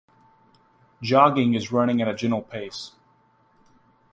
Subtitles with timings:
[1.03, 2.93] Jogging is running at a gentle pace.